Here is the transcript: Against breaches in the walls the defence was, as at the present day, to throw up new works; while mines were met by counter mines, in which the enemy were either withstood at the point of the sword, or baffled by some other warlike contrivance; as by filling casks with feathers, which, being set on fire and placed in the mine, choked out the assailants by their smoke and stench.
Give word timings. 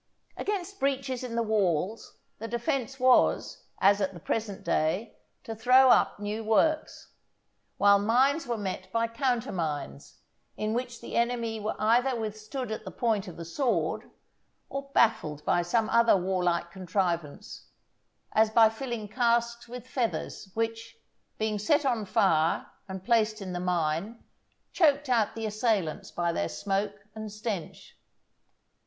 Against 0.35 0.79
breaches 0.79 1.23
in 1.23 1.35
the 1.35 1.43
walls 1.43 2.17
the 2.39 2.47
defence 2.47 2.99
was, 2.99 3.65
as 3.79 4.01
at 4.01 4.15
the 4.15 4.19
present 4.19 4.63
day, 4.63 5.15
to 5.43 5.53
throw 5.55 5.91
up 5.91 6.17
new 6.19 6.43
works; 6.43 7.11
while 7.77 7.99
mines 7.99 8.47
were 8.47 8.57
met 8.57 8.91
by 8.91 9.07
counter 9.07 9.51
mines, 9.51 10.17
in 10.57 10.73
which 10.73 11.01
the 11.01 11.15
enemy 11.15 11.59
were 11.59 11.75
either 11.77 12.19
withstood 12.19 12.71
at 12.71 12.83
the 12.83 12.89
point 12.89 13.27
of 13.27 13.37
the 13.37 13.45
sword, 13.45 14.09
or 14.69 14.89
baffled 14.91 15.45
by 15.45 15.61
some 15.61 15.87
other 15.91 16.17
warlike 16.17 16.71
contrivance; 16.71 17.67
as 18.31 18.49
by 18.49 18.69
filling 18.71 19.07
casks 19.07 19.67
with 19.67 19.85
feathers, 19.85 20.49
which, 20.55 20.97
being 21.37 21.59
set 21.59 21.85
on 21.85 22.05
fire 22.05 22.65
and 22.89 23.05
placed 23.05 23.39
in 23.39 23.53
the 23.53 23.59
mine, 23.59 24.23
choked 24.73 25.09
out 25.09 25.35
the 25.35 25.45
assailants 25.45 26.09
by 26.09 26.31
their 26.31 26.49
smoke 26.49 26.95
and 27.13 27.31
stench. 27.31 27.95